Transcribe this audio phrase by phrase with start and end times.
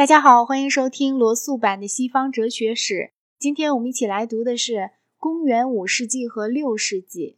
[0.00, 3.12] 大家好，欢迎收听罗素版的西方哲学史。
[3.38, 7.36] 今天我们一起来读的是公元五世纪和六世纪。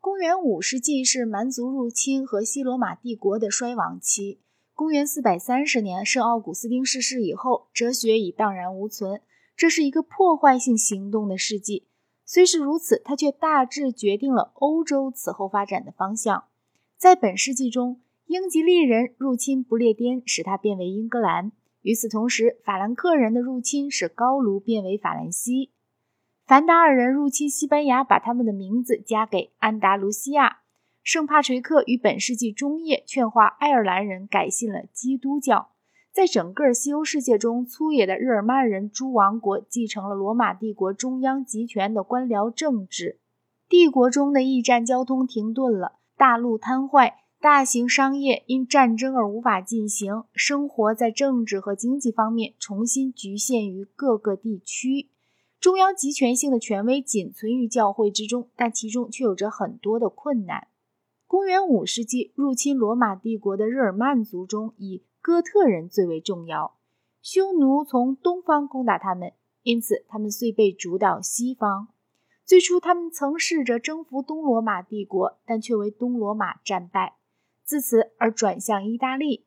[0.00, 4.40] 公元五世纪是蛮族入侵和西罗马帝国的衰亡期。
[4.74, 9.20] 公元四百三十年，圣奥古斯丁逝世以后，哲学已荡然无存。
[9.56, 11.86] 这是一个破坏性行动的世纪。
[12.26, 16.46] 虽是如此，它却大致决定了欧洲此后发展的方向。
[16.96, 21.52] 在本世纪中，英吉利人入侵不列颠，使它变为英格兰。
[21.82, 25.70] 与此同时，法兰克人的入侵使高卢变为法兰西；
[26.46, 30.62] 凡达尔人入侵西班牙，把他们的名字加给安达卢西亚；
[31.02, 35.70] 圣帕垂克于本世纪中叶劝化爱尔兰人改信了基督教。
[36.12, 43.18] 在整个西欧世界中，粗野的日耳曼人诸王国继承了罗马帝国中央集权的官僚政治，
[43.68, 47.14] 帝国中的驿站交通停顿了，大陆瘫痪。
[47.42, 55.08] 大型商业因战争而无法进行，生活在政治和经济方面重新局限于各个地区，
[55.58, 60.68] 中央集权性的权威仅存于教会之中，但其中却有着很多的困难。
[61.26, 66.76] 公元五世纪入侵罗马帝国的日耳曼族中，以哥特人最为重要。
[67.20, 69.32] 匈奴从东方攻打他们，
[69.64, 71.88] 因此他们遂被逐到西方。
[72.44, 77.16] 最初，他们曾试着征服东罗马帝国，但却为东罗马战败。
[77.64, 79.44] 自此而转向意大利。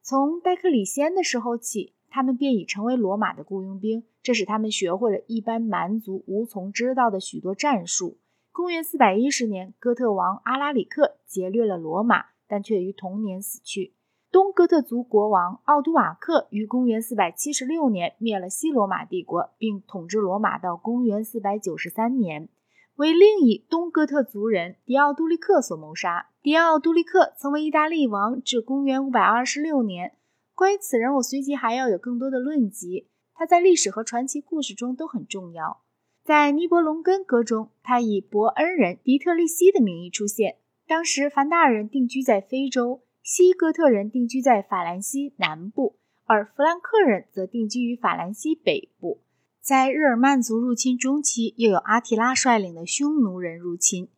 [0.00, 8.18] 从戴克里先的时候起，他们便已成为罗马的雇佣兵，这使他们学会了一般蛮族无从知道的许多战术。
[8.50, 13.94] 公元410年，哥特王阿拉里克劫掠了罗马，但却于同年死去。
[14.30, 22.48] 东哥特族国王奥都瓦克于公元476年灭了西罗马帝国，并统治罗马到公元493年。
[22.96, 26.28] 为另一东哥特族人迪奥杜利克所谋杀。
[26.42, 30.16] 迪奥杜利克曾为意大利王至公元526年。
[30.56, 33.06] 关于此人，我随即还要有更多的论及。
[33.32, 35.84] 他在历史和传奇故事中都很重要。
[36.24, 40.56] 在尼伯龙根歌中，他以伯恩人迪特利西的名义出现。
[40.84, 49.20] 当时，凡达尔人定居在非洲，西哥特人定居在法兰西南部，而弗兰克人则定居于法兰西北部。
[49.60, 54.08] 在日耳曼族入侵中期，又有阿提拉率领的匈奴人入侵。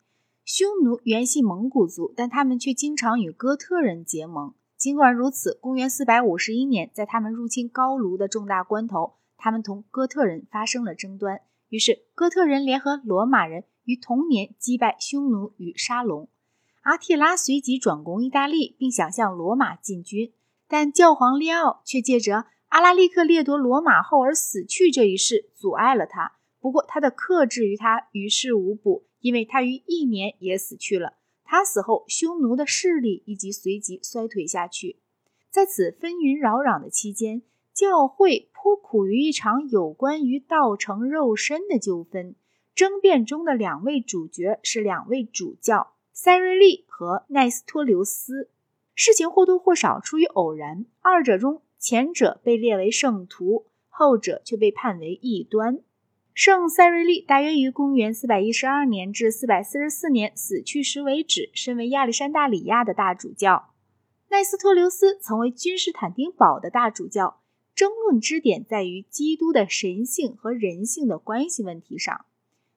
[0.45, 4.53] 匈奴原系蒙古族，但他们却经常与哥特人结盟。
[4.77, 11.41] 尽管如此，公元451年，在他们入侵高卢的重大关头，他们同哥特人发生了争端。
[11.69, 16.29] 于是，哥特人联合罗马人于同年击败匈奴与沙龙。
[16.81, 20.31] 阿提拉随即转攻意大利，并想向罗马进军，
[20.67, 22.45] 但教皇利奥却借着。
[22.67, 26.33] 阿拉利克掠夺罗马后而死去这一事阻碍了他。
[26.59, 31.13] 不过他的克制于他于事无补，因为他于一年也死去了。
[31.43, 34.97] 他死后，匈奴的势力以及随即衰退下去。
[35.49, 37.41] 在此纷纭扰攘的期间，
[37.73, 42.35] 教会颇苦于一场有关于道成肉身的纠纷。
[42.75, 48.51] 争辩中的两位主角是两位主教塞瑞利和奈斯托留斯。
[48.93, 51.63] 事情或多或少出于偶然，二者中。
[51.79, 55.79] 前者被列为圣徒，后者却被判为异端。
[56.35, 63.71] 圣塞瑞利大约于公元412年至444年死去时为止，身为亚历山大里亚的大主教。
[64.27, 67.39] 奈斯托留斯曾为君士坦丁堡的大主教。
[67.73, 72.25] 争论之点在于基督的神性和人性的关系问题上。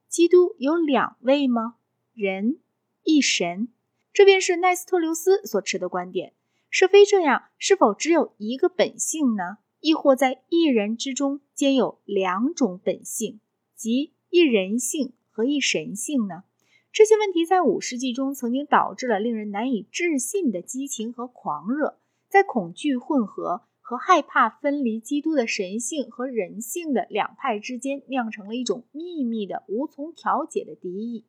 [0.08, 1.74] 基督有两位吗？
[2.14, 2.60] 人
[3.02, 3.68] 一神？
[4.12, 6.32] 这便是奈斯托留斯所持的观点。
[6.70, 9.58] 是非这样，是否只有一个本性呢？
[9.80, 13.40] 亦或在一人之中兼有两种本性，
[13.78, 16.42] 即一人性和一神性呢？
[16.90, 31.24] 这些问题在五世纪中曾经导致了令人难以置信的激情和狂热，在恐惧混合和害怕分离基督的神性和人性的两派之间，酿成了一种秘密的、无从调解的敌意。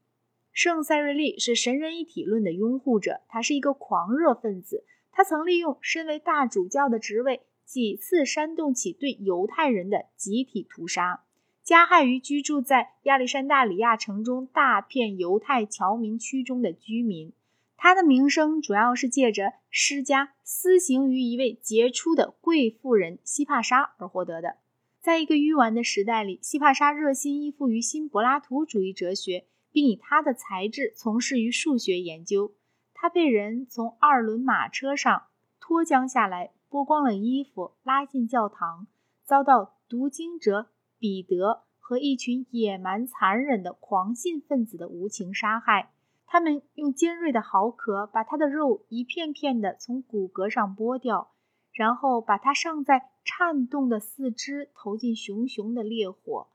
[0.52, 4.86] 圣塞瑞利是神人一体论的拥护者，他是一个狂热分子。
[5.12, 11.24] 他曾利用身为大主教的职位，几次煽动起对犹太人的集体屠杀，
[11.70, 17.32] 加害于居住在亚历山大里亚城中大片犹太侨民区中的居民。
[17.78, 24.56] 他的名声主要是借着施加私刑于一位杰出的贵妇人西帕莎而获得的。
[25.00, 32.52] 在一个愚顽的时代里，西帕莎热心依附于新柏拉图主义哲学，并以他的才智从事于数学研究。
[32.96, 35.28] 他被人从二轮马车上
[35.60, 38.88] 脱缰下来，剥光了衣服，拉进教堂，
[39.24, 45.92] 遭到读经者彼得和一群野蛮残忍的狂信分子的无情杀害。
[46.28, 51.32] 他们用尖锐的毫壳把他的肉一片片地从骨骼上剥掉，
[51.72, 56.48] 然后把他尚在颤动的四肢投进熊熊的烈火。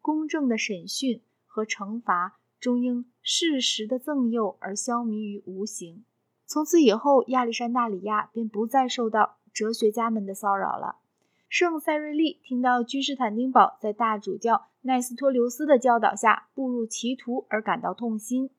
[0.00, 6.04] 公正的审讯和惩罚终因事实的赠诱而消弭于无形。
[6.46, 11.00] 从此以后，亚历山大里亚便不再受到哲学家们的骚扰了。
[11.48, 18.50] 圣塞瑞利听到君士坦丁堡在大主教奈斯托留斯的教导下步入歧途而感到痛心。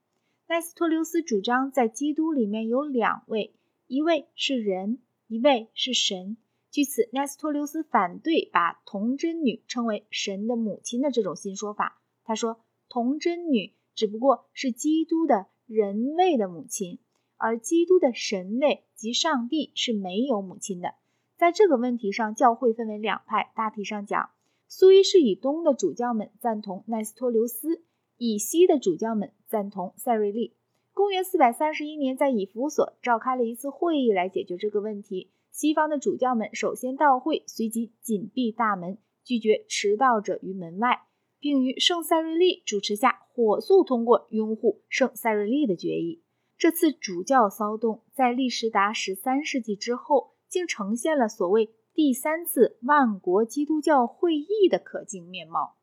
[0.47, 3.53] 奈斯托留斯主张，在基督里面有两位，
[3.87, 4.99] 一位是人。
[5.27, 6.37] 一位是神，
[6.71, 12.01] 据此，奈斯托留斯反对把童贞女称为神的母亲的这种新说法。
[12.23, 16.99] 他说，童贞女只不过是基督的人位的母亲，
[17.35, 20.93] 而基督的神位及上帝是没有母亲的。
[21.37, 23.51] 在这个问题上，教会分为两派。
[23.55, 24.31] 大体上讲，
[24.67, 27.83] 苏伊士以东的主教们赞同奈斯托留斯，
[28.17, 30.55] 以西的主教们赞同塞瑞利。
[30.93, 35.29] 公元四百三十一年，在以弗所召开了一次会议来解决这个问题。
[35.51, 41.03] 西方的主教们首先到会，随即紧闭大门，拒绝迟到者于门外，
[41.39, 46.23] 并于圣塞瑞利主持下火速通过拥护圣塞瑞利的决议。
[46.57, 55.75] 这次主教骚动在历时达十三世纪之后，竟呈现了所谓第三次万国基督教会议的可敬面貌。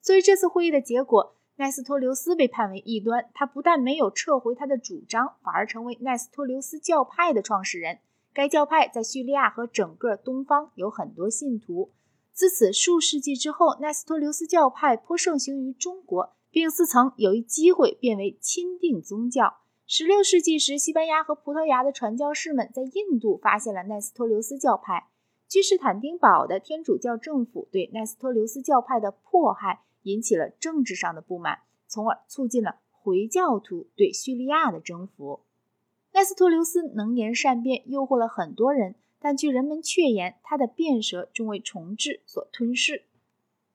[0.00, 1.36] 作为这次会议的结果。
[1.56, 7.98] 奈斯托留斯被判为异端，他不但没有撤回他的主张，反而成为奈斯托留斯教派的创始人。
[8.32, 11.90] 该教派在叙利亚和整个东方有很多信徒。
[12.32, 19.58] 自此数世纪之后，奈斯托留斯教派颇盛行于中国，并似曾有一机会变为钦定宗教。
[19.90, 25.08] 16世纪时，西班牙和葡萄牙的传教士们在印度发现了奈斯托留斯教派。
[25.48, 29.80] 君士坦丁堡的天主教政府对奈斯托留斯教派的迫害。
[30.04, 31.58] 引起了政治上的不满，
[31.88, 35.40] 从而促进了回教徒对叙利亚的征服。
[36.12, 43.02] 奈斯托留斯能言善辩，诱惑了很多人，但据人们确言，他的辩舌终为重置所吞噬。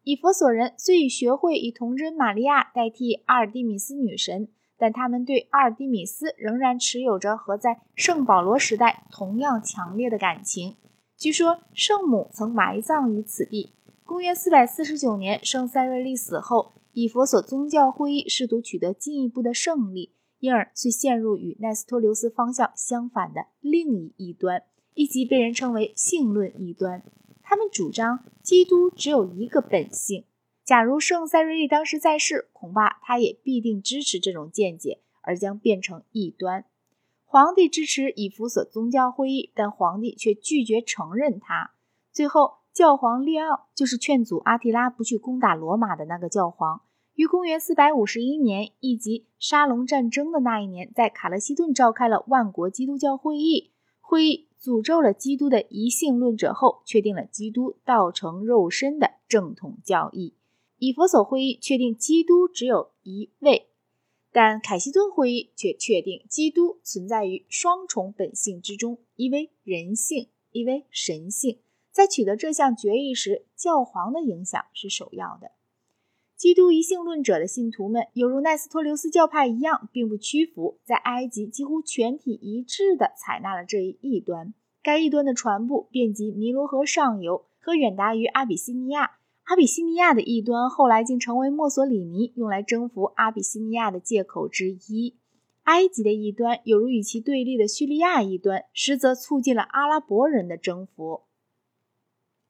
[0.04, 4.48] 以佛所人虽已学会以童贞玛利亚代替阿尔蒂米斯女神，
[4.78, 10.76] 但他们对阿尔蒂米斯仍然持有着和在圣保罗时代同样强烈的感情。
[11.18, 13.74] 据说圣母曾埋葬于此地。
[14.04, 24.62] 公元四百四十九年，圣塞瑞利死后，以佛所宗教会议试图取得进一步的胜利，因而遂陷入与奈斯托留斯方向相反的另一异端，
[24.94, 27.02] 以及被人称为性论异端。
[27.42, 30.26] 他们主张基督只有一个本性。
[30.66, 36.66] 假如圣塞瑞利当时在世，恐怕他也必定支持这种见解，而将变成异端。
[37.24, 41.72] 皇帝支持以弗所宗教会议，但皇帝却拒绝承认他。
[42.12, 42.66] 最后。
[42.76, 46.82] 教皇利奥就是劝阻阿提拉不去攻打罗马的那个教皇，
[47.14, 53.72] 于公元451年，以及沙龙战争的那一年，在卡勒西顿召开了万国基督教会议。
[54.02, 60.34] 会议诅咒了基督的一性论者后，确定了基督道成肉身的正统教义。
[60.78, 63.68] 以佛所会议确定基督只有一位，
[64.32, 71.60] 但凯西顿会议却确定基督存在于双重本性之中，一为人性，一为神性。
[71.92, 75.52] 在取得这项决议时，教皇的影响是首要的。
[76.36, 84.54] 基督一性论者的信徒们，犹如奈斯托留斯教派一样，并不屈服，在埃及几乎全体一致地采纳了这一异端。
[84.84, 89.12] 该异端的传播遍及尼罗河上游和远达于阿比西尼亚。
[89.46, 95.18] 阿比西尼亚的异端后来竟成为墨索里尼用来征服阿比西尼亚的借口之一。
[95.66, 101.25] 埃及的异端，有如与其对立的叙利亚异端，实则促进了阿拉伯人的征服。